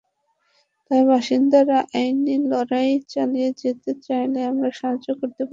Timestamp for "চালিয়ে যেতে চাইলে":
3.09-4.39